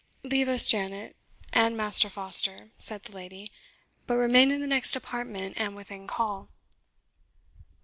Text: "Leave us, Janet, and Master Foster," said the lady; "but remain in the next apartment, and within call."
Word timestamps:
"Leave 0.23 0.47
us, 0.49 0.65
Janet, 0.65 1.15
and 1.53 1.77
Master 1.77 2.09
Foster," 2.09 2.71
said 2.79 3.03
the 3.03 3.11
lady; 3.13 3.51
"but 4.07 4.15
remain 4.15 4.49
in 4.49 4.59
the 4.59 4.65
next 4.65 4.95
apartment, 4.95 5.53
and 5.57 5.75
within 5.75 6.07
call." 6.07 6.49